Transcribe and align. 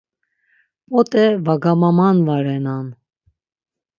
P̆ot̆e 0.89 1.25
va 1.45 1.55
gamamanvarenan. 1.63 2.85